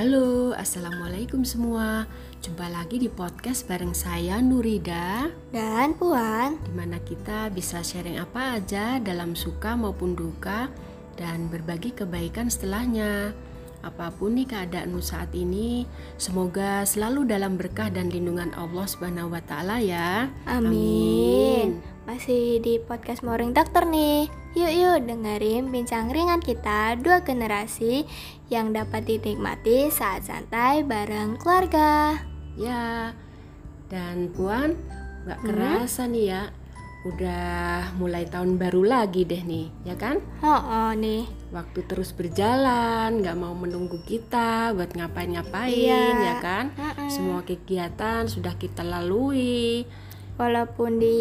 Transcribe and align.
Halo, 0.00 0.56
Assalamualaikum 0.56 1.44
semua. 1.44 2.08
Jumpa 2.40 2.72
lagi 2.72 2.96
di 2.96 3.12
podcast 3.12 3.68
bareng 3.68 3.92
saya 3.92 4.40
Nurida. 4.40 5.28
Dan 5.52 5.92
Puan. 5.92 6.56
Di 6.56 6.72
mana 6.72 6.96
kita 7.04 7.52
bisa 7.52 7.84
sharing 7.84 8.16
apa 8.16 8.56
aja 8.56 8.96
dalam 8.96 9.36
suka 9.36 9.76
maupun 9.76 10.16
duka 10.16 10.72
Dan 11.20 11.52
berbagi 11.52 11.92
kebaikan 11.92 12.48
setelahnya 12.48 13.36
Apa 13.80 14.12
pun 14.12 14.36
nih 14.36 14.44
keadaanmu 14.44 15.00
saat 15.00 15.32
ini 15.32 15.88
Semoga 16.20 16.84
selalu 16.84 17.24
dalam 17.24 17.56
berkah 17.56 17.88
dan 17.88 18.12
lindungan 18.12 18.52
Allah 18.52 18.84
Subhanahu 18.84 19.32
wa 19.32 19.40
Ta'ala 19.40 19.80
ya 19.80 20.28
Amin. 20.44 21.80
Masih 22.04 22.60
di 22.60 22.76
podcast 22.76 23.24
Moring 23.24 23.56
Dokter 23.56 23.88
nih 23.88 24.28
Yuk 24.50 24.72
yuk 24.74 24.98
dengerin 25.06 25.70
bincang 25.70 26.10
ringan 26.10 26.42
kita 26.42 26.98
dua 26.98 27.22
generasi 27.22 28.02
yang 28.50 28.74
dapat 28.74 29.06
dinikmati 29.06 29.94
saat 29.94 30.26
santai 30.26 30.82
bareng 30.82 31.38
keluarga. 31.38 32.18
Ya, 32.58 33.14
dan 33.86 34.26
Puan, 34.34 34.74
nggak 35.22 35.38
Hmm? 35.38 35.46
kerasa 35.54 36.10
nih 36.10 36.34
ya, 36.34 36.42
udah 37.00 37.96
mulai 37.96 38.28
tahun 38.28 38.60
baru 38.60 38.84
lagi 38.84 39.24
deh 39.24 39.40
nih, 39.40 39.72
ya 39.88 39.96
kan? 39.96 40.20
Oh, 40.44 40.60
oh 40.60 40.92
nih. 40.92 41.24
Waktu 41.48 41.80
terus 41.88 42.12
berjalan, 42.12 43.24
nggak 43.24 43.36
mau 43.40 43.56
menunggu 43.56 44.04
kita 44.04 44.76
buat 44.76 44.92
ngapain-ngapain, 44.92 45.72
Iya. 45.72 46.04
ya 46.20 46.34
kan? 46.44 46.64
Mm-mm. 46.76 47.08
Semua 47.08 47.40
kegiatan 47.40 48.28
sudah 48.28 48.52
kita 48.60 48.84
lalui, 48.84 49.88
Walaupun 50.40 51.04
di 51.04 51.20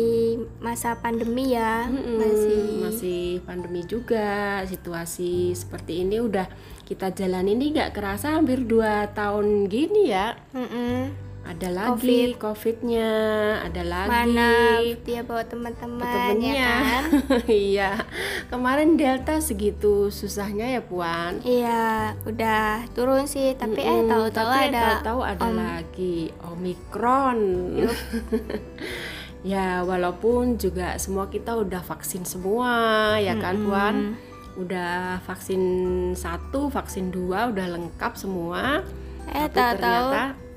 masa 0.63 0.95
pandemi 0.95 1.51
ya 1.51 1.91
Mm-mm, 1.91 2.23
masih 2.23 2.59
masih 2.79 3.23
pandemi 3.43 3.83
juga, 3.83 4.63
situasi 4.63 5.51
seperti 5.51 6.07
ini 6.07 6.23
udah 6.23 6.47
kita 6.87 7.11
jalani 7.11 7.51
ini 7.51 7.75
nggak 7.75 7.91
kerasa 7.99 8.39
hampir 8.39 8.63
dua 8.63 9.11
tahun 9.11 9.67
gini 9.67 10.07
ya. 10.07 10.39
Mm-mm. 10.55 11.28
Ada 11.49 11.69
lagi 11.73 12.37
COVID-nya, 12.37 13.09
ada 13.65 13.81
lagi 13.81 14.05
mana 14.05 14.77
dia 15.01 15.25
bawa 15.25 15.41
teman-teman 15.41 16.37
ya 16.37 16.77
kan? 16.77 17.03
iya. 17.49 17.91
Kemarin 18.53 19.01
Delta 19.01 19.41
segitu 19.41 20.13
susahnya 20.13 20.69
ya 20.69 20.81
Puan. 20.85 21.41
Iya, 21.41 22.13
udah 22.21 22.85
turun 22.93 23.25
sih, 23.25 23.57
tapi 23.57 23.81
eh 23.81 23.97
Mm-mm, 23.97 24.13
tahu-tahu 24.13 24.45
tapi 24.45 24.65
ada 24.69 25.01
tahu-tahu 25.01 25.19
ada 25.25 25.41
Om- 25.49 25.57
lagi 25.57 26.15
Omikron. 26.53 27.39
ya 29.41 29.81
walaupun 29.81 30.61
juga 30.61 31.01
semua 31.01 31.33
kita 31.33 31.57
udah 31.57 31.81
vaksin 31.81 32.29
semua 32.29 32.69
ya 33.17 33.33
kan 33.41 33.57
Puan. 33.65 33.95
Udah 34.53 35.17
vaksin 35.25 35.61
satu, 36.13 36.69
vaksin 36.69 37.09
dua 37.09 37.49
udah 37.49 37.73
lengkap 37.73 38.13
semua. 38.13 38.85
eh 39.29 39.45
tahu-tahu 39.49 40.48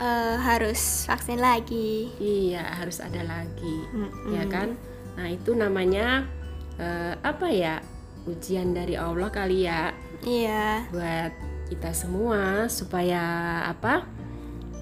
eh, 0.00 0.36
harus 0.36 1.04
vaksin 1.04 1.38
lagi. 1.38 2.08
iya 2.16 2.64
harus 2.74 2.98
ada 2.98 3.20
lagi. 3.20 3.76
Mm-mm. 3.92 4.32
ya 4.32 4.44
kan 4.46 4.74
nah 5.14 5.28
itu 5.28 5.52
namanya 5.52 6.24
eh, 6.76 7.14
apa 7.20 7.46
ya 7.46 7.78
ujian 8.24 8.72
dari 8.72 8.96
Allah 8.96 9.28
kali 9.28 9.64
ya 9.64 9.92
Iya. 10.20 10.84
buat 10.92 11.32
kita 11.68 11.92
semua 11.92 12.68
supaya 12.68 13.20
apa 13.64 14.04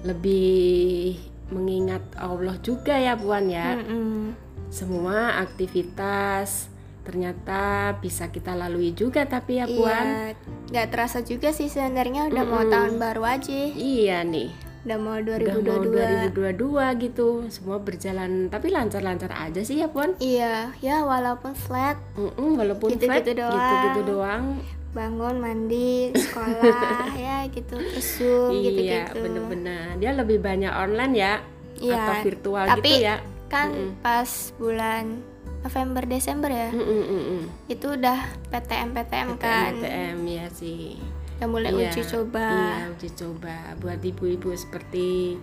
lebih 0.03 1.15
mengingat 1.49 2.01
Allah 2.15 2.55
juga 2.59 2.95
ya 2.95 3.15
Puan 3.15 3.47
ya 3.47 3.75
Mm-mm. 3.79 4.35
semua 4.69 5.39
aktivitas 5.39 6.69
ternyata 7.01 7.95
bisa 7.97 8.29
kita 8.29 8.53
lalui 8.53 8.93
juga 8.93 9.25
tapi 9.25 9.57
ya 9.57 9.65
Puan 9.65 10.05
Iya, 10.05 10.35
nggak 10.69 10.87
terasa 10.93 11.19
juga 11.21 11.49
sih 11.49 11.67
sebenarnya 11.67 12.29
udah 12.29 12.43
mau 12.45 12.61
Mm-mm. 12.61 12.69
tahun 12.69 12.93
baru 12.95 13.23
aja, 13.25 13.59
iya 13.73 14.21
nih 14.21 14.53
udah 14.79 14.97
mau 14.97 15.15
udah 15.15 15.35
mau 15.59 15.83
2022. 15.83 16.31
2022 16.31 17.03
gitu 17.03 17.27
semua 17.47 17.77
berjalan 17.77 18.47
tapi 18.47 18.67
lancar-lancar 18.69 19.27
aja 19.29 19.59
sih 19.59 19.77
ya 19.77 19.87
Puan 19.87 20.15
Iya, 20.17 20.71
ya 20.79 21.03
walaupun 21.03 21.51
flat, 21.51 21.99
Mm-mm, 22.15 22.55
walaupun 22.55 22.91
Gitu-gitu 22.91 23.11
flat, 23.11 23.25
doang. 23.27 23.53
gitu-gitu 23.53 24.01
doang 24.05 24.43
bangun, 24.89 25.35
mandi, 25.37 26.09
sekolah, 26.09 27.13
ya 27.29 27.45
gitu, 27.47 27.77
zoom 27.99 28.49
iya 28.51 28.69
gitu-gitu. 29.05 29.19
bener-bener 29.19 29.85
dia 29.97 30.11
lebih 30.11 30.39
banyak 30.39 30.71
online 30.71 31.13
ya 31.13 31.33
Iya, 31.77 31.95
atau 31.95 32.13
virtual 32.23 32.65
tapi 32.67 32.89
gitu 32.89 33.05
ya 33.05 33.15
Kan 33.47 33.67
Mm-mm. 33.69 33.91
pas 33.99 34.29
bulan 34.55 35.21
November 35.59 36.03
Desember 36.03 36.47
ya, 36.47 36.69
Mm, 36.69 36.79
mm, 36.79 37.03
mm, 37.03 37.23
mm. 37.27 37.43
itu 37.67 37.87
udah 37.89 38.19
PTM 38.47 38.89
PTM 38.91 39.29
kan, 39.35 39.75
PTM 39.75 40.17
ya 40.23 40.45
sih 40.49 40.95
udah 41.39 41.47
mulai 41.47 41.71
Iya, 41.71 41.87
uji 41.87 42.01
coba. 42.05 42.45
iya 42.45 42.77
uji 42.89 43.09
coba 43.13 43.55
buat 43.77 43.99
ibu-ibu 44.01 44.51
seperti 44.53 45.39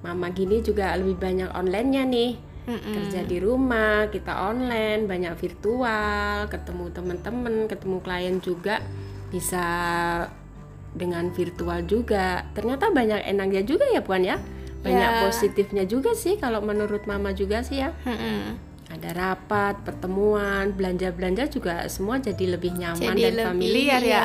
mama 0.00 0.28
gini 0.28 0.60
juga 0.60 0.92
lebih 0.92 1.16
banyak 1.16 1.48
onlinenya 1.50 2.04
nih 2.04 2.32
Mm-mm. 2.62 2.94
kerja 2.94 3.24
di 3.24 3.38
rumah 3.38 4.06
kita 4.06 4.28
online 4.46 5.04
banyak 5.04 5.34
virtual 5.34 6.46
ketemu 6.46 6.84
teman-teman 6.90 7.54
ketemu 7.66 7.96
klien 7.98 8.36
juga 8.38 8.78
bisa 9.28 9.64
dengan 10.92 11.30
virtual 11.30 11.82
juga 11.82 12.44
ternyata 12.52 12.92
banyak 12.92 13.24
enaknya 13.24 13.62
juga 13.62 13.88
ya 13.88 13.98
puan 13.98 14.20
ya 14.20 14.36
banyak 14.78 15.10
Ya. 15.10 15.20
positifnya 15.22 15.84
juga 15.84 16.12
sih 16.12 16.36
kalau 16.36 16.60
menurut 16.60 17.02
mama 17.04 17.32
juga 17.32 17.62
sih 17.62 17.80
ya 17.80 17.94
Mm-mm. 18.04 18.71
Ada 18.92 19.08
rapat 19.10 19.80
pertemuan 19.80 20.68
belanja 20.70 21.08
belanja 21.10 21.48
juga 21.48 21.88
semua 21.88 22.20
jadi 22.20 22.44
lebih 22.54 22.76
nyaman 22.76 23.00
Jadi 23.16 23.22
dan 23.24 23.32
lebih, 23.32 23.46
familiar 23.48 24.00
ya 24.00 24.04
iya. 24.04 24.24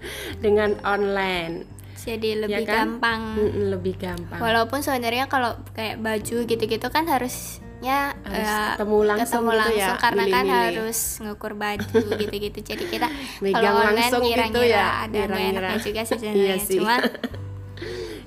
dengan 0.44 0.78
online 0.86 1.66
Jadi 1.96 2.36
lebih 2.36 2.62
kan? 2.62 3.00
gampang. 3.00 3.20
Mm-mm, 3.34 3.64
lebih 3.72 3.94
gampang 3.96 4.36
Walaupun 4.38 4.84
sebenarnya 4.84 5.24
kalau 5.24 5.56
kayak 5.72 5.98
baju 5.98 6.36
gitu-gitu 6.44 6.86
kan 6.88 7.08
harusnya 7.08 8.12
Harus 8.22 8.44
eh, 8.44 8.68
ketemu 8.76 8.98
langsung 9.04 9.24
ketemu 9.24 9.50
gitu 9.50 9.60
langsung 9.60 9.96
ya, 9.96 10.02
karena 10.04 10.24
kan 10.24 10.44
milih-milih. 10.44 10.64
harus 10.68 10.98
ngukur 11.20 11.52
baju 11.52 11.96
gitu-gitu. 12.22 12.58
Jadi 12.60 12.84
kita 12.88 13.08
Megang 13.40 13.60
kalau 13.60 13.80
online 13.82 14.12
gitu 14.12 14.20
ngira-ngira 14.20 14.68
ya, 14.68 14.86
ada 15.04 15.20
ngira-ngira. 15.26 15.70
juga 15.80 16.00
sih 16.04 16.16
Iya 16.20 16.20
sebenarnya. 16.20 16.56
sih. 16.60 16.76
Cuman 16.76 17.00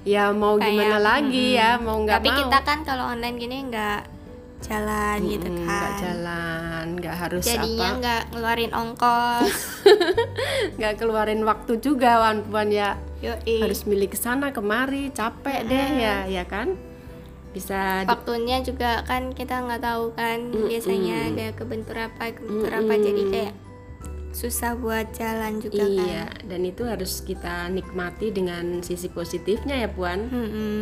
ya 0.04 0.24
mau 0.32 0.56
gimana 0.58 0.98
kayak, 0.98 1.04
lagi 1.04 1.46
mm-mm. 1.52 1.60
ya 1.60 1.70
mau 1.78 1.98
nggak 2.00 2.18
tapi 2.18 2.30
mau 2.32 2.38
kita 2.40 2.60
kan 2.64 2.80
kalau 2.82 3.04
online 3.08 3.36
gini 3.36 3.58
nggak 3.68 4.02
jalan 4.60 5.18
gitu 5.24 5.46
Mm-mm, 5.46 5.60
kan. 5.60 5.70
nggak 5.70 5.94
jalan 6.00 6.86
nggak 6.98 7.16
harus 7.16 7.44
Jadinya 7.44 7.90
nggak 7.96 8.22
ngeluarin 8.32 8.72
ongkos. 8.72 9.54
nggak 10.78 10.94
keluarin 10.96 11.42
waktu 11.42 11.74
juga 11.78 12.20
wan 12.20 12.42
puan 12.44 12.70
ya 12.70 12.98
Yoi. 13.20 13.60
harus 13.60 13.84
milih 13.84 14.08
ke 14.08 14.16
sana 14.16 14.50
kemari 14.50 15.10
capek 15.10 15.62
deh 15.64 15.88
ya 15.98 16.16
ya 16.26 16.44
kan 16.44 16.74
bisa 17.50 18.02
di- 18.02 18.10
Waktunya 18.10 18.62
juga 18.62 19.02
kan 19.04 19.32
kita 19.32 19.62
nggak 19.62 19.82
tahu 19.82 20.14
kan 20.14 20.38
biasanya 20.52 21.32
ada 21.32 21.48
kebentur 21.54 21.98
apa 21.98 22.30
kebentur 22.32 22.70
apa 22.72 22.94
jadi 22.96 23.24
kayak 23.28 23.54
susah 24.30 24.74
buat 24.76 25.10
jalan 25.12 25.58
juga 25.58 25.82
kan. 25.82 25.98
iya 25.98 26.26
dan 26.44 26.62
itu 26.62 26.84
harus 26.84 27.22
kita 27.22 27.66
nikmati 27.68 28.30
dengan 28.30 28.82
sisi 28.82 29.08
positifnya 29.08 29.74
ya 29.76 29.90
puan 29.90 30.30
Mm-mm. 30.30 30.82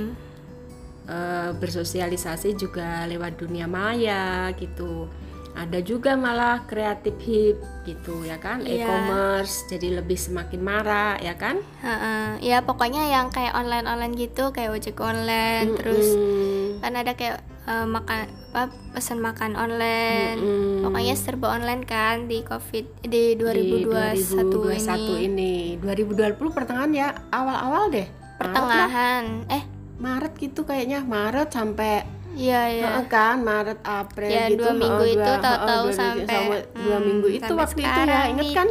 Eh, 1.06 1.52
bersosialisasi 1.62 2.58
juga 2.58 3.06
lewat 3.06 3.38
dunia 3.38 3.70
maya 3.70 4.50
gitu 4.58 5.06
ada 5.54 5.78
juga 5.80 6.18
malah 6.18 6.66
kreatif 6.66 7.14
hip 7.22 7.62
gitu 7.86 8.26
ya 8.26 8.42
kan 8.42 8.66
Iya. 8.66 8.84
e-commerce 8.84 9.70
jadi 9.70 10.02
lebih 10.02 10.18
semakin 10.18 10.66
marak 10.66 11.22
ya 11.22 11.38
kan 11.38 11.62
Heeh. 11.80 12.42
Ya 12.42 12.66
pokoknya 12.66 13.06
yang 13.06 13.30
kayak 13.30 13.54
online 13.54 13.86
online 13.86 14.18
gitu 14.18 14.50
kayak 14.50 14.74
ojek 14.74 14.98
online 14.98 15.78
terus 15.78 16.10
Mm-mm. 16.10 16.82
kan 16.82 16.98
ada 16.98 17.14
kayak 17.14 17.38
eh, 17.70 17.86
makan 17.86 18.26
apa 18.50 18.72
pesan 18.98 19.20
makan 19.22 19.54
online. 19.54 20.42
Mm-mm. 20.42 20.90
Pokoknya 20.90 21.14
serba 21.14 21.54
online 21.54 21.84
kan 21.84 22.26
di 22.26 22.42
covid 22.42 22.88
di 23.04 23.36
Di 23.36 23.46
2021, 23.46 25.22
ini. 25.22 25.76
2020 25.78 26.34
pertengahan 26.50 26.92
ya 26.92 27.08
awal-awal 27.30 27.94
deh. 27.94 28.08
Pertengahan. 28.40 29.44
Eh, 29.48 29.75
Maret 29.98 30.34
gitu 30.36 30.62
kayaknya 30.62 31.00
Maret 31.02 31.50
sampai 31.50 32.04
iya 32.34 32.68
ya. 32.70 32.84
Heeh 32.92 33.06
kan 33.06 33.40
Maret 33.40 33.80
April 33.82 34.28
Ya, 34.28 34.48
gitu 34.48 34.60
dua 34.62 34.74
minggu 34.74 35.02
heeh, 35.02 35.14
itu 35.14 35.24
dua- 35.26 35.40
tahu-tahu 35.40 35.66
dua 35.82 35.94
minggu- 35.94 35.96
sampai, 35.96 36.44
dua 36.76 36.98
hmm, 36.98 37.06
minggu 37.06 37.28
itu 37.34 37.54
waktu 37.54 37.80
itu 37.82 38.00
ya 38.06 38.22
inget 38.28 38.44
nih. 38.44 38.54
kan 38.54 38.68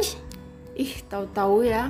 ih 0.75 0.93
tahu-tahu 1.03 1.57
ya 1.63 1.83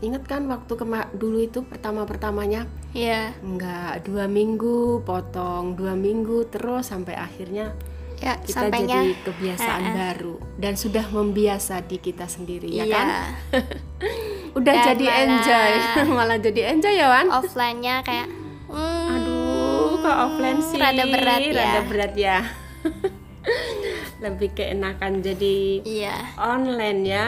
inget 0.00 0.24
kan 0.24 0.42
waktu 0.46 0.72
kema- 0.74 1.10
dulu 1.12 1.38
itu 1.40 1.60
pertama 1.62 2.02
pertamanya 2.02 2.64
Iya. 2.90 3.36
enggak 3.38 4.02
dua 4.02 4.26
minggu 4.26 4.78
potong 5.00 5.74
dua 5.74 5.94
minggu 5.94 6.48
terus 6.48 6.88
sampai 6.88 7.14
akhirnya 7.14 7.70
Ya, 8.18 8.36
kita 8.36 8.68
sampainya 8.68 9.00
jadi 9.00 9.16
kebiasaan 9.22 9.80
Heeh. 9.82 9.96
baru 9.96 10.36
dan 10.56 10.74
sudah 10.74 11.08
membiasa 11.08 11.80
di 11.80 11.96
kita 11.96 12.26
sendiri 12.26 12.68
ya 12.68 12.84
iya. 12.84 12.92
kan 12.92 13.06
udah 14.58 14.74
Dan 14.74 14.84
jadi 14.88 15.04
malah- 15.06 15.20
enjoy 15.22 15.72
malah 16.18 16.38
jadi 16.38 16.60
enjoy 16.68 16.92
ya 16.92 17.06
Wan 17.08 17.28
Offline-nya 17.30 18.02
kayak 18.02 18.28
hmm, 18.70 19.12
Aduh, 19.12 19.98
kok 19.98 20.16
offline 20.22 20.60
sih? 20.60 20.76
Rada 20.76 21.04
berat 21.04 21.40
ya. 21.40 21.52
Rada 21.52 21.80
berat 21.84 22.14
ya. 22.14 22.38
Lebih 24.20 24.52
keenakan 24.52 25.20
jadi 25.20 25.80
Iya. 25.82 26.16
online 26.36 27.02
ya. 27.04 27.26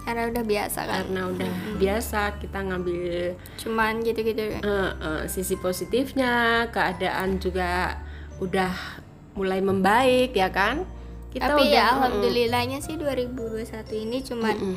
karena 0.00 0.26
udah 0.26 0.42
biasa 0.42 0.80
kan 0.80 0.96
karena 1.04 1.22
udah 1.28 1.52
biasa 1.76 2.20
kita 2.40 2.58
ngambil 2.64 3.36
cuman 3.60 4.00
gitu-gitu 4.00 4.42
ya 4.48 4.58
eh, 4.58 4.90
eh, 4.96 5.22
sisi 5.28 5.54
positifnya 5.54 6.32
keadaan 6.66 7.36
juga 7.36 8.00
udah 8.40 8.72
mulai 9.36 9.60
membaik 9.60 10.32
ya 10.32 10.48
kan 10.48 10.88
kita 11.30 11.52
tapi 11.52 11.62
udah 11.62 11.70
ya 11.70 11.84
alhamdulillahnya 11.94 12.80
sih 12.80 12.96
2021 12.96 13.60
ini 14.00 14.18
cuman 14.24 14.54
Mm-mm. 14.56 14.76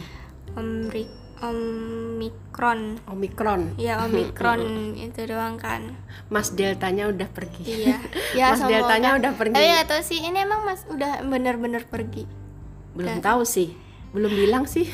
omri 0.59 1.07
omikron. 1.43 3.03
Omikron. 3.11 3.75
Ya 3.75 3.99
omikron 4.05 4.93
itu 4.95 5.27
doang 5.27 5.59
kan. 5.59 5.99
Mas 6.31 6.55
deltanya 6.55 7.11
udah 7.11 7.27
pergi. 7.27 7.63
Iya. 7.67 7.97
Ya 8.39 8.57
Mas. 8.57 8.65
Deltanya 8.65 9.13
udah 9.19 9.31
pergi. 9.37 9.53
tapi 9.53 9.69
atau 9.77 9.99
sih 10.01 10.19
ini 10.25 10.41
emang 10.41 10.65
mas 10.65 10.87
udah 10.89 11.21
bener-bener 11.21 11.85
pergi. 11.85 12.25
Belum 12.97 13.21
tahu 13.21 13.45
sih. 13.45 13.75
Belum 14.09 14.29
bilang 14.33 14.65
sih. 14.65 14.89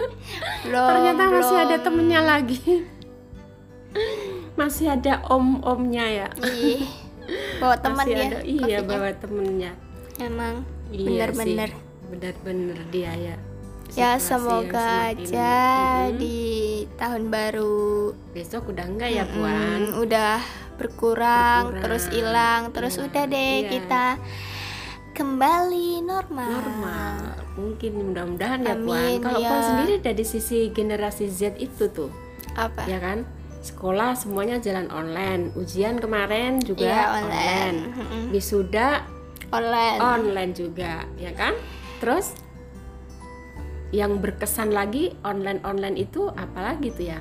Belum 0.64 0.86
ternyata 0.88 1.22
masih 1.32 1.56
belum. 1.56 1.66
ada 1.68 1.76
temennya 1.80 2.20
lagi. 2.20 2.60
Masih 4.54 4.86
ada 4.92 5.24
om-omnya 5.28 6.04
ya. 6.08 6.28
Ih, 6.44 6.84
bawa 7.58 7.80
teman 7.80 8.04
masih 8.04 8.12
dia 8.12 8.28
ada. 8.28 8.38
Iya 8.44 8.78
bawa 8.84 9.10
temennya. 9.16 9.72
Emang 10.20 10.64
Iya 10.92 11.28
bener-bener. 11.32 11.70
Sih, 11.72 12.08
bener-bener 12.10 12.78
dia 12.92 13.12
ya 13.16 13.36
ya 13.92 14.16
semoga 14.16 15.10
aja 15.10 15.52
Mm-mm. 16.06 16.18
di 16.18 16.40
tahun 16.94 17.28
baru. 17.28 18.14
Besok 18.30 18.70
udah 18.70 18.86
enggak 18.86 19.10
ya 19.10 19.24
puan? 19.26 19.80
udah 19.96 20.38
berkurang, 20.76 21.76
Berkurang. 21.76 21.82
terus 21.82 22.04
hilang 22.08 22.62
terus 22.70 22.94
Iya, 22.96 23.04
udah 23.04 23.24
deh 23.26 23.54
iya. 23.58 23.68
kita 23.68 24.04
kembali 25.12 26.00
normal, 26.00 26.48
normal. 26.50 27.14
Mungkin 27.54 27.92
mudah-mudahan 28.02 28.60
ya 28.62 28.74
puan. 28.74 29.20
Kalau 29.20 29.38
ya. 29.38 29.48
puan 29.48 29.62
sendiri 29.62 29.94
dari 30.00 30.24
sisi 30.24 30.70
generasi 30.70 31.28
Z 31.28 31.58
itu 31.58 31.90
tuh. 31.90 32.08
Apa? 32.54 32.88
Ya 32.88 32.96
kan? 32.96 33.28
Sekolah 33.60 34.16
semuanya 34.16 34.56
jalan 34.56 34.88
online. 34.88 35.52
Ujian 35.52 36.00
kemarin 36.00 36.64
juga 36.64 36.88
Iya, 36.88 37.04
online, 37.12 37.78
online. 37.92 38.28
Wisuda 38.32 39.04
online. 39.52 39.98
online 40.00 40.52
juga 40.56 41.04
ya 41.20 41.36
kan? 41.36 41.52
Terus 42.00 42.32
yang 43.90 44.22
berkesan 44.22 44.70
lagi 44.70 45.10
online 45.26 45.62
online 45.66 45.98
itu 45.98 46.30
apalagi 46.30 46.94
tuh 46.94 47.06
ya? 47.10 47.18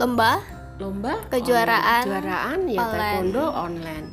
Lomba? 0.00 0.40
Lomba? 0.78 1.20
Kejuaraan. 1.28 2.06
Online. 2.06 2.06
kejuaraan 2.06 2.58
ya 2.70 2.80
online. 2.80 2.96
taekwondo 2.96 3.44
online. 3.50 4.08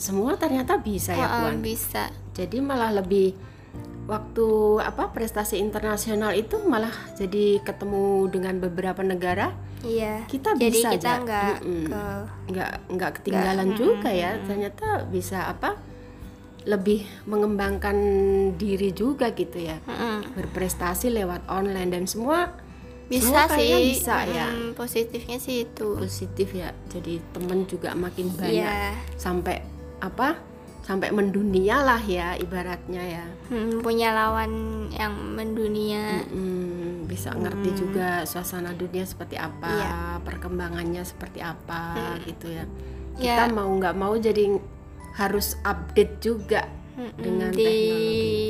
Semua 0.00 0.32
ternyata 0.36 0.80
bisa 0.80 1.12
ya 1.16 1.28
puan 1.28 1.60
bisa. 1.60 2.08
Jadi 2.32 2.58
malah 2.60 2.90
lebih 2.92 3.36
waktu 4.10 4.48
apa 4.82 5.14
prestasi 5.14 5.62
internasional 5.62 6.34
itu 6.34 6.58
malah 6.66 6.90
jadi 7.14 7.62
ketemu 7.62 8.26
dengan 8.26 8.58
beberapa 8.58 9.06
negara 9.06 9.54
iya. 9.86 10.26
kita 10.26 10.58
jadi 10.58 10.66
bisa 10.74 10.88
kita 10.98 11.10
aja. 11.14 11.22
nggak 11.22 11.54
ke 11.62 12.02
nggak 12.50 12.72
nggak 12.90 13.10
ketinggalan 13.20 13.68
juga 13.78 14.10
ya. 14.10 14.34
Ternyata 14.42 15.06
bisa 15.06 15.46
apa 15.46 15.78
lebih 16.64 17.08
mengembangkan 17.24 17.96
diri 18.54 18.92
juga 18.92 19.32
gitu 19.32 19.56
ya. 19.56 19.80
Mm-mm. 19.84 20.36
berprestasi 20.36 21.08
lewat 21.08 21.48
online 21.48 21.88
dan 21.90 22.04
semua 22.04 22.52
bisa 23.08 23.48
semua 23.48 23.58
sih. 23.58 23.72
bisa 23.90 24.16
ya. 24.24 24.46
Mm, 24.46 24.78
positifnya 24.78 25.38
sih 25.38 25.66
itu. 25.66 25.88
Positif 25.96 26.54
ya. 26.54 26.70
Jadi 26.86 27.18
temen 27.32 27.64
juga 27.64 27.90
makin 27.92 28.30
banyak. 28.30 28.54
Iya. 28.60 28.94
sampai 29.16 29.64
apa? 29.98 30.38
Sampai 30.80 31.10
mendunia 31.10 31.82
lah 31.82 32.02
ya 32.02 32.34
ibaratnya 32.34 33.02
ya. 33.02 33.24
Mm, 33.50 33.82
punya 33.82 34.14
lawan 34.14 34.52
yang 34.94 35.14
mendunia. 35.34 36.22
Mm, 36.28 37.06
bisa 37.06 37.34
ngerti 37.34 37.74
juga 37.74 38.22
suasana 38.22 38.70
dunia 38.70 39.02
seperti 39.02 39.34
apa 39.34 39.66
Iya. 39.66 39.94
perkembangannya 40.22 41.02
seperti 41.02 41.42
apa 41.42 41.98
gitu 42.22 42.46
ya. 42.46 42.64
Ya. 43.18 43.44
kita 43.44 43.52
mau 43.52 43.66
nggak 43.74 43.96
mau 43.98 44.14
jadi 44.14 44.54
harus 45.20 45.60
update 45.62 46.16
juga 46.18 46.64
Mm-mm, 46.96 47.12
dengan 47.14 47.52
di 47.52 47.60
teknologi. 47.60 48.40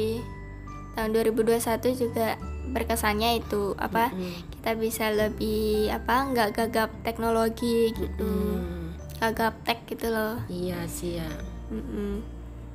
tahun 0.93 1.11
2021 1.13 1.59
juga 1.99 2.29
berkesannya 2.67 3.31
itu 3.37 3.75
apa 3.75 4.11
Mm, 4.11 4.47
kita 4.53 4.71
bisa 4.77 5.05
lebih 5.11 5.91
apa 5.91 6.15
nggak 6.25 6.49
gagap 6.55 6.91
teknologi 7.03 7.91
gitu. 7.91 8.31
Mm, 8.55 8.95
gagap 9.19 9.59
tech 9.65 9.83
gitu 9.85 10.07
loh. 10.09 10.39
Iya 10.47 10.87
sih 10.87 11.19
ya. 11.19 11.31
Mm-mm. 11.69 12.23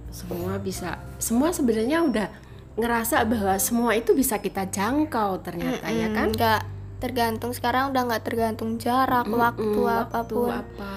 semua 0.08 0.56
bisa 0.58 0.96
semua 1.18 1.52
sebenarnya 1.52 2.00
udah 2.02 2.28
ngerasa 2.76 3.24
bahwa 3.24 3.56
semua 3.58 3.92
itu 3.94 4.12
bisa 4.12 4.36
kita 4.38 4.64
jangkau 4.66 5.40
ternyata 5.42 5.88
ya 5.88 6.08
Mm-mm, 6.08 6.16
kan? 6.18 6.28
Nggak 6.32 6.62
tergantung 6.98 7.52
sekarang 7.52 7.92
udah 7.92 8.02
nggak 8.06 8.24
tergantung 8.24 8.76
jarak 8.76 9.28
waktu 9.28 9.64
Mm-mm, 9.78 10.02
apa 10.02 10.20
pun. 10.24 10.52
apa. 10.52 10.92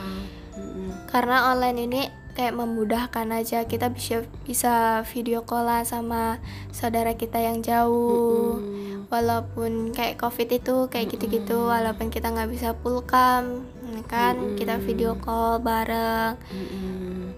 Mm-mm. 0.55 0.91
karena 1.07 1.51
online 1.51 1.79
ini 1.81 2.03
kayak 2.39 2.55
memudahkan 2.55 3.27
aja. 3.35 3.67
Kita 3.67 3.91
bisa 3.91 4.23
bisa 4.47 5.03
video 5.11 5.43
callan 5.43 5.83
sama 5.83 6.39
saudara 6.71 7.19
kita 7.19 7.43
yang 7.43 7.59
jauh. 7.67 8.63
Mm-mm. 8.63 8.87
walaupun 9.09 9.97
kayak 9.97 10.21
covid 10.21 10.53
itu 10.53 10.85
kayak 10.93 11.09
gitu-gitu 11.17 11.57
walaupun 11.57 12.13
kita 12.13 12.29
nggak 12.29 12.53
bisa 12.53 12.77
pulkam 12.79 13.67
ya 13.91 14.03
kan? 14.07 14.55
Kita 14.55 14.79
video 14.79 15.19
call 15.19 15.59
bareng. 15.59 16.39
Mm-mm. 16.55 17.35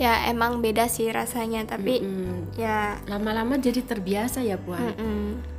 ya 0.00 0.24
emang 0.32 0.64
beda 0.64 0.88
sih 0.88 1.12
rasanya 1.12 1.68
tapi 1.68 2.00
Mm-mm. 2.00 2.56
ya. 2.56 2.96
Lama-lama 3.04 3.60
jadi 3.60 3.84
terbiasa 3.84 4.40
ya 4.40 4.56
puan. 4.56 4.80
Mm-mm. 4.96 5.52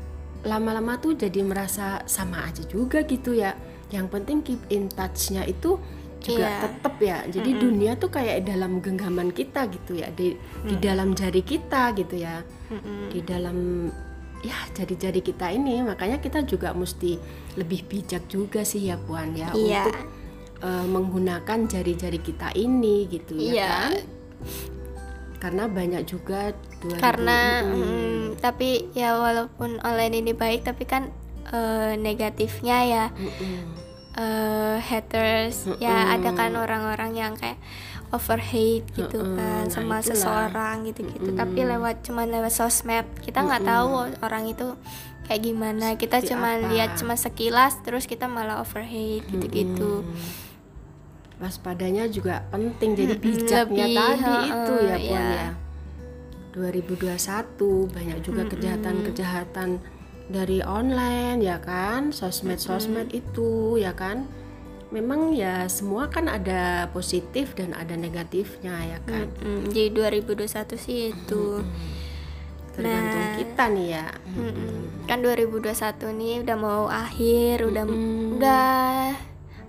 lama-lama 0.44 1.00
tuh 1.00 1.16
jadi 1.16 1.40
merasa 1.40 2.04
sama 2.10 2.44
aja 2.50 2.66
juga 2.68 3.06
gitu 3.06 3.38
ya. 3.38 3.54
Yang 3.94 4.08
penting 4.10 4.38
keep 4.42 4.62
in 4.74 4.90
touch-nya 4.92 5.46
itu 5.48 5.78
juga 6.24 6.48
Iya. 6.48 6.60
tetap 6.64 6.96
ya 6.98 7.18
jadi 7.28 7.50
dunia 7.54 7.92
tuh 7.94 8.10
kayak 8.10 8.44
dalam 8.44 8.80
genggaman 8.80 9.30
kita 9.30 9.68
gitu 9.68 9.96
ya 9.96 10.08
di 10.10 10.34
di 10.62 10.75
dalam 10.78 11.12
jari 11.12 11.42
kita 11.42 11.92
gitu 11.94 12.16
ya 12.16 12.40
Mm-mm. 12.70 13.12
di 13.12 13.20
dalam 13.22 13.58
ya 14.40 14.56
jari-jari 14.72 15.20
kita 15.20 15.52
ini 15.52 15.80
makanya 15.81 16.18
kita 16.18 16.44
juga 16.44 16.72
mesti 16.72 17.16
lebih 17.56 17.84
bijak 17.86 18.28
juga 18.28 18.64
sih 18.64 18.88
ya 18.88 18.96
puan 18.98 19.31
ya 19.34 19.52
Iya. 19.52 19.84
untuk 19.84 19.96
eh, 20.60 20.86
menggunakan 20.86 21.60
jari-jari 21.66 22.20
kita 22.20 22.52
ini 22.54 23.08
gitu 23.08 23.36
ya 23.36 23.52
Iya. 23.54 23.68
kan 23.69 23.92
karena 25.40 25.68
banyak 25.68 26.04
juga 26.06 26.56
2000 26.80 27.00
karena 27.00 27.40
Mm, 27.62 27.76
mm, 27.76 28.19
tapi 28.40 28.69
ya 28.94 29.16
walaupun 29.18 29.76
online 29.81 30.16
ini 30.18 30.31
baik 30.31 30.64
tapi 30.64 30.84
kan 30.84 31.12
eh, 31.45 31.95
negatifnya 31.97 32.78
ya 32.81 33.06
mm-mm. 33.12 33.59
Eh, 34.18 34.78
haters. 34.80 35.70
Ya 35.78 36.14
ada 36.14 36.34
kan 36.34 36.54
orang-orang 36.54 37.14
yang 37.18 37.34
kayak 37.38 37.58
over 38.14 38.38
hate 38.38 38.86
gitu 38.94 39.26
Mm-mm, 39.26 39.38
kan 39.38 39.66
nah 39.66 39.74
sama 39.74 39.98
itulah. 40.00 40.06
seseorang 40.06 40.76
gitu-gitu. 40.86 41.30
Tapi 41.34 41.60
lewat 41.66 42.06
cuman 42.06 42.30
lewat 42.30 42.54
sosmed 42.54 43.06
kita 43.26 43.42
nggak 43.42 43.66
tahu 43.66 44.14
orang 44.22 44.46
itu 44.50 44.78
kayak 45.26 45.42
gimana. 45.42 45.98
Kita 45.98 46.22
Seperti 46.22 46.30
cuman 46.38 46.58
apa. 46.62 46.70
lihat 46.74 46.90
cuma 47.02 47.16
sekilas 47.18 47.74
terus 47.82 48.06
kita 48.06 48.30
malah 48.30 48.62
over 48.62 48.86
hate 48.86 49.26
gitu-gitu 49.34 50.06
waspadanya 51.44 52.08
juga 52.08 52.48
penting 52.56 52.96
jadi 52.96 53.16
bijaknya 53.20 53.86
lebih, 53.92 53.98
tadi 54.00 54.24
heeh, 54.24 54.48
itu 54.48 54.74
ya 54.80 54.96
puan 54.96 55.24
iya. 55.28 55.36
ya. 55.36 55.50
2021 56.56 57.90
banyak 57.92 58.18
juga 58.24 58.44
kejahatan-kejahatan 58.48 59.70
dari 60.27 60.63
online 60.63 61.39
ya 61.39 61.59
kan? 61.59 62.11
Sosmed-sosmed 62.11 63.11
itu 63.11 63.75
ya 63.75 63.92
kan? 63.92 64.27
Memang 64.89 65.33
ya 65.33 65.65
semua 65.68 66.06
kan 66.06 66.30
ada 66.30 66.85
positif 66.89 67.57
dan 67.57 67.73
ada 67.73 67.97
negatifnya 67.97 68.77
ya 68.85 68.99
kan? 69.03 69.25
Mm, 69.42 69.73
di 69.73 69.89
2021 69.89 70.77
sih 70.77 71.09
itu. 71.09 71.59
Tergantung 72.73 73.21
Nah. 73.21 73.35
kita 73.37 73.63
nih 73.69 73.87
ya. 73.89 74.07
Mm-mm. 74.33 74.71
kan 75.03 75.19
2021 75.19 76.15
nih 76.15 76.35
udah 76.42 76.57
mau 76.57 76.87
akhir 76.87 77.68
udah 77.68 77.83
Mm-mm. 77.83 78.39
udah 78.39 79.11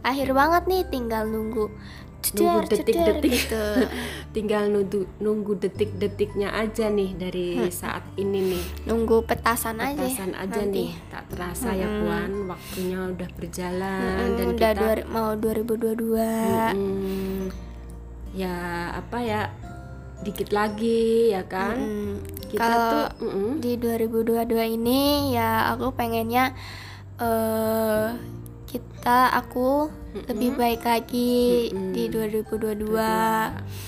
akhir 0.01 0.31
banget 0.31 0.63
nih 0.71 0.83
tinggal 0.87 1.27
nunggu 1.27 1.67
Nunggu 2.27 2.41
ceder, 2.63 2.65
ceder 2.65 2.77
detik-detik. 3.21 3.33
gitu. 3.35 3.65
Tinggal 4.35 4.63
nunggu, 4.67 5.01
nunggu 5.19 5.53
detik-detiknya 5.59 6.49
aja 6.51 6.89
nih 6.89 7.11
dari 7.13 7.49
saat 7.71 8.01
ini 8.15 8.41
nih. 8.51 8.65
Nunggu 8.85 9.23
petasan, 9.23 9.77
aja 9.77 9.93
petasan 9.95 10.33
aja 10.33 10.59
nanti. 10.59 10.81
nih. 10.81 10.91
Tak 11.07 11.25
terasa 11.29 11.71
ya 11.71 11.87
puan. 11.87 12.31
Waktunya 12.47 12.99
udah 13.07 13.29
berjalan 13.31 14.01
Mm, 14.25 14.33
dan 14.33 14.47
udah 14.49 14.71
kita 14.71 14.81
dua- 14.81 15.07
mau 15.07 15.31
2022 15.35 16.73
Mm, 16.73 17.43
ya 18.33 18.57
apa 18.95 19.19
ya 19.21 19.43
dikit 20.21 20.51
lagi 20.51 21.31
ya 21.31 21.45
kan? 21.45 21.77
Mm, 21.77 22.15
kita 22.47 22.59
kalau 22.59 22.81
tuh 22.89 23.07
mm-mm, 23.21 23.51
di 23.59 23.73
2022 23.75 24.47
ini 24.71 25.01
ya 25.31 25.71
aku 25.71 25.91
pengennya 25.91 26.55
eh 27.17 28.09
kita 28.75 29.31
aku 29.31 29.87
lebih 30.27 30.59
baik 30.59 30.83
lagi 30.83 31.71
di 31.71 32.11
2022 32.11 32.91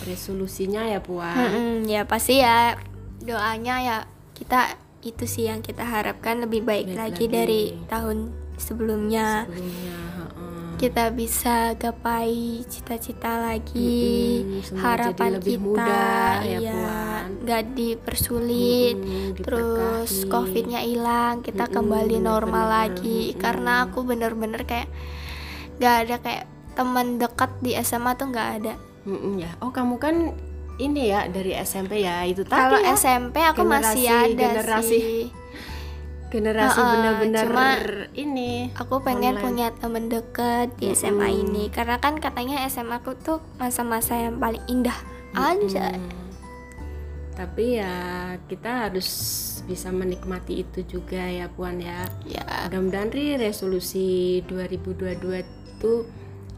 resolusinya 0.06 0.86
ya 0.86 1.02
puan 1.02 1.34
Mm-mm, 1.34 1.90
ya 1.90 2.06
pasti 2.06 2.38
ya. 2.38 2.78
Doanya 3.18 3.82
ya 3.82 3.96
kita 4.38 4.78
itu 5.02 5.26
sih 5.26 5.50
yang 5.50 5.58
kita 5.58 5.82
harapkan 5.82 6.38
lebih 6.38 6.62
baik, 6.62 6.94
Baik 6.94 6.98
lagi, 6.98 7.24
lagi. 7.26 7.34
dari 7.34 7.62
tahun 7.86 8.30
sebelumnya. 8.54 9.46
Sebelumnya. 9.50 9.96
Kita 10.76 11.08
bisa 11.08 11.72
gapai 11.74 12.32
cita-cita 12.64 13.40
lagi 13.40 14.44
semua 14.60 14.82
harapan 14.92 15.16
jadi 15.26 15.34
lebih 15.40 15.56
kita 15.56 15.64
mudah, 15.64 16.32
ya, 16.44 16.58
Puan. 16.70 17.26
nggak 17.42 17.62
dipersulit 17.72 18.96
Mm-mm, 18.96 19.40
terus 19.40 20.10
covidnya 20.26 20.80
hilang 20.80 21.40
kita 21.40 21.64
Mm-mm, 21.64 21.76
kembali 21.76 22.16
normal 22.18 22.66
bener-bener, 22.66 22.76
lagi 22.92 23.20
mm-mm. 23.26 23.40
karena 23.40 23.72
aku 23.84 23.98
bener-bener 24.02 24.62
kayak 24.62 24.88
nggak 25.76 25.96
ada 26.02 26.16
kayak 26.18 26.44
teman 26.72 27.16
dekat 27.16 27.50
di 27.58 27.72
SMA 27.78 28.12
tuh 28.14 28.28
nggak 28.28 28.50
ada 28.60 28.74
Mm-mm, 29.04 29.40
ya 29.40 29.50
oh 29.60 29.70
kamu 29.70 29.96
kan 29.96 30.14
ini 30.76 31.08
ya 31.08 31.24
dari 31.24 31.56
SMP 31.56 32.04
ya 32.04 32.20
itu 32.22 32.44
tadi 32.44 32.52
kalau 32.52 32.78
ya 32.78 32.92
SMP 32.92 33.40
aku 33.40 33.64
masih 33.64 34.04
Generasi- 34.04 34.28
ada 34.28 34.44
generasi. 34.52 34.84
sih 34.84 35.20
generasi 36.26 36.78
Heeh, 36.78 36.90
benar-benar 36.92 37.44
cuma 37.46 37.68
ini 38.18 38.74
aku 38.74 38.98
pengen 39.00 39.38
Online. 39.38 39.44
punya 39.44 39.66
temen 39.74 40.10
deket 40.10 40.74
di 40.78 40.90
SMA 40.92 41.28
Mm-mm. 41.30 41.42
ini. 41.46 41.64
Karena 41.70 41.96
kan 42.02 42.18
katanya 42.18 42.66
SMA 42.66 42.98
aku 42.98 43.14
tuh 43.14 43.38
masa-masa 43.56 44.18
yang 44.18 44.36
paling 44.42 44.62
indah 44.66 44.96
aja. 45.32 45.94
Mm-mm. 45.94 46.24
tapi 47.36 47.76
ya 47.76 47.92
kita 48.48 48.88
harus 48.88 49.08
bisa 49.68 49.92
menikmati 49.92 50.64
itu 50.64 50.80
juga 50.88 51.20
ya 51.20 51.52
puan 51.52 51.76
ya. 51.84 52.08
Ya. 52.24 52.64
Mudah-mudahan 52.72 53.12
Ri, 53.12 53.36
resolusi 53.36 54.40
2022 54.48 55.44
itu 55.44 55.92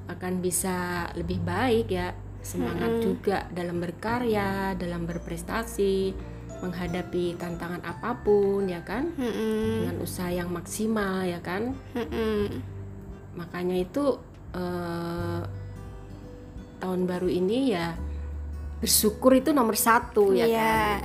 akan 0.07 0.39
bisa 0.39 1.11
lebih 1.19 1.43
baik 1.43 1.91
ya. 1.91 2.15
Semangat 2.39 3.03
juga 3.03 3.51
dalam 3.51 3.83
berkarya 3.83 4.79
dalam 4.79 5.03
berprestasi 5.03 6.15
menghadapi 6.59 7.39
tantangan 7.39 7.83
apa 7.83 8.19
pun 8.21 8.67
ya 8.67 8.83
kan 8.83 9.11
Mm-mm. 9.15 9.83
dengan 9.85 9.97
usaha 10.03 10.29
yang 10.29 10.51
maksimal 10.51 11.23
ya 11.23 11.39
kan 11.39 11.75
Mm-mm. 11.95 12.63
makanya 13.35 13.79
itu 13.79 14.19
eh, 14.53 15.41
tahun 16.79 17.01
baru 17.05 17.27
ini 17.27 17.75
ya 17.75 17.95
bersyukur 18.79 19.35
itu 19.35 19.51
nomor 19.51 19.75
satu 19.75 20.31
ya 20.31 20.47
Iya. 20.47 20.63
kan 20.63 21.01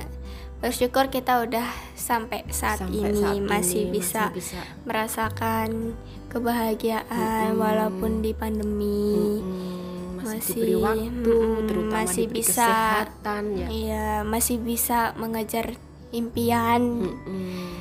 bersyukur 0.62 1.12
kita 1.12 1.44
udah 1.44 1.66
sampai 1.92 2.46
saat 2.48 2.80
Sampai 2.80 3.10
ini 3.10 3.20
saat 3.20 3.36
masih 3.44 3.80
ini 3.84 3.92
bisa 3.92 4.22
masih 4.30 4.36
bisa 4.38 4.60
merasakan 4.86 5.92
kebahagiaan 6.30 7.54
walaupun 7.54 8.22
di 8.22 8.32
pandemi 8.32 9.12
Mm, 9.42 9.83
masih, 10.24 10.40
Masih, 10.40 10.54
diberi 10.56 10.74
waktu 10.80 11.34
mm, 11.36 11.66
terutama 11.68 12.00
masih 12.02 12.24
diberi 12.24 12.38
bisa. 12.40 12.50
kesehatan 12.50 13.42
ya 13.54 13.68
Iya 13.68 14.08
masih 14.24 14.56
bisa 14.58 14.98
mengejar 15.14 15.66
impian 16.10 16.82
Mm-mm. 17.04 17.72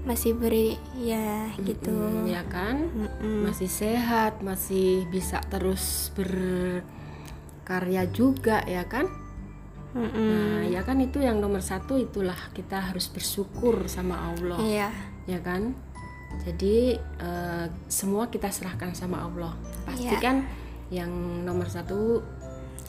masih 0.00 0.32
beri 0.32 0.74
ya 0.96 1.52
gitu 1.60 1.92
Mm, 1.92 2.24
ya 2.24 2.42
kan 2.46 2.88
Mm-mm. 2.88 3.44
masih 3.44 3.68
sehat 3.68 4.40
masih 4.40 5.04
bisa 5.06 5.44
terus 5.46 6.08
berkarya 6.16 8.08
juga 8.08 8.64
ya 8.64 8.82
kan 8.84 9.06
Mm-mm. 9.90 10.14
nah 10.14 10.62
ya 10.64 10.80
kan 10.80 10.96
itu 10.98 11.18
yang 11.18 11.38
nomor 11.38 11.60
satu 11.60 11.98
itulah 11.98 12.38
kita 12.50 12.80
harus 12.80 13.10
bersyukur 13.10 13.84
sama 13.86 14.30
Allah 14.30 14.58
iya 14.62 14.88
ya 15.26 15.38
kan 15.38 15.74
jadi 16.46 16.94
eh, 16.96 17.66
semua 17.90 18.30
kita 18.30 18.48
serahkan 18.48 18.94
sama 18.94 19.20
Allah 19.20 19.52
pasti 19.84 20.06
Iya. 20.06 20.22
Yang 20.90 21.10
nomor 21.46 21.70
satu. 21.70 22.22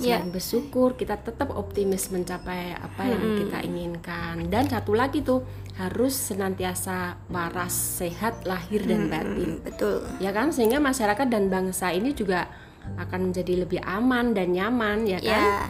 Iya. 0.01 0.17
selain 0.17 0.33
bersyukur 0.33 0.97
kita 0.97 1.13
tetap 1.21 1.53
optimis 1.53 2.09
mencapai 2.09 2.73
apa 2.73 3.05
yang 3.05 3.21
kita 3.37 3.61
inginkan. 3.61 4.49
Dan 4.49 4.65
satu 4.65 4.97
lagi 4.97 5.21
tuh 5.21 5.45
harus 5.77 6.17
senantiasa 6.17 7.21
waras 7.29 8.01
sehat 8.01 8.41
lahir 8.49 8.81
dan 8.81 9.13
batin. 9.13 9.61
Mm, 9.61 9.65
betul. 9.67 10.01
Ya 10.17 10.33
kan? 10.33 10.49
Sehingga 10.49 10.81
masyarakat 10.81 11.29
dan 11.29 11.53
bangsa 11.53 11.93
ini 11.93 12.17
juga 12.17 12.49
akan 12.97 13.29
menjadi 13.29 13.61
lebih 13.61 13.77
aman 13.85 14.33
dan 14.33 14.57
nyaman 14.57 15.05
ya 15.05 15.21
kan? 15.21 15.69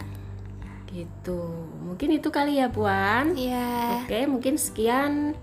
gitu. 0.92 1.40
Mungkin 1.82 2.20
itu 2.20 2.28
kali 2.28 2.60
ya 2.60 2.68
puan. 2.68 3.34
Ya. 3.34 4.04
Oke, 4.04 4.28
mungkin 4.28 4.60
sekian 4.60 5.34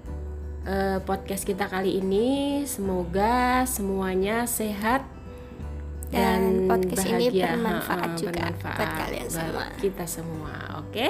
eh, 0.63 0.98
podcast 1.03 1.43
kita 1.43 1.65
kali 1.67 1.98
ini. 2.00 2.63
Semoga 2.69 3.65
semuanya 3.65 4.46
sehat 4.46 5.03
Dan 6.09 6.65
dan, 6.65 6.67
podcast 6.69 7.05
ini 7.05 7.29
bahagia. 7.29 7.45
bermanfaat 7.53 8.01
Ha-ha, 8.01 8.17
juga 8.17 8.31
bermanfaat 8.33 8.77
buat 8.77 8.91
kalian 8.97 9.27
semua. 9.29 9.65
Kita 9.77 10.05
semua. 10.09 10.53
Oke. 10.81 11.07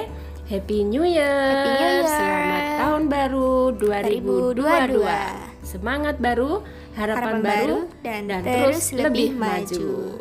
Happy 0.50 0.78
New 0.82 1.06
Year. 1.06 1.30
Happy 1.30 1.70
New 1.72 1.90
Year. 1.94 2.04
Selamat 2.10 2.62
tahun 2.76 3.02
baru 3.06 3.52
2022. 3.78 4.60
2022. 4.60 5.62
Semangat 5.62 6.16
baru, 6.18 6.50
harapan, 6.98 7.22
harapan 7.22 7.36
baru, 7.38 7.78
dan, 8.02 8.22
terus 8.42 8.90
lebih 8.90 9.30
maju. 9.38 10.18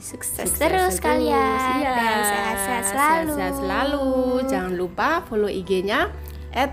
Sukses, 0.00 0.48
Sukses 0.48 0.56
terus 0.56 0.96
kalian 0.96 1.76
Iya, 1.80 1.92
dan 1.92 2.18
sehat-sehat 2.24 2.84
selalu. 2.88 3.00
sehat-sehat 3.36 3.54
selalu. 3.56 4.08
Jangan 4.48 4.72
lupa 4.76 5.08
follow 5.28 5.48
IG-nya 5.48 6.08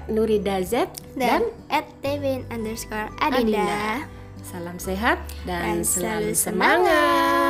@nuridaz 0.07 0.71
dan, 0.71 0.87
dan 1.15 1.41
at 1.71 1.87
Devin 2.03 2.43
underscore 2.51 3.07
Adinda. 3.23 3.63
Adinda. 3.63 3.87
Salam 4.47 4.79
sehat 4.79 5.19
dan, 5.43 5.59
Dan 5.59 5.77
selalu 5.83 6.31
selalu 6.31 6.39
semangat. 6.39 7.47